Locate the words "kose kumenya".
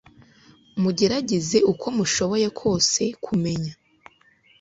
2.59-3.71